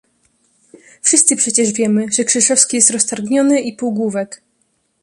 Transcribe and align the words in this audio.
"Wszyscy 1.01 1.35
przecież 1.35 1.71
wiemy, 1.73 2.05
że 2.11 2.23
Krzeszowski 2.23 2.75
jest 2.77 2.89
roztargniony 2.89 3.61
i 3.61 3.75
półgłówek..." 3.75 4.41